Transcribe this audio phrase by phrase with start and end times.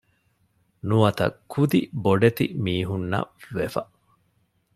[0.87, 3.81] ނުވަތަ ކުދި ބޮޑެތި މީހުންނަށް ވެފަ